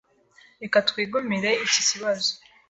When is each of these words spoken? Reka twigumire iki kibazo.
Reka 0.61 0.77
twigumire 0.87 1.51
iki 1.65 1.81
kibazo. 1.89 2.31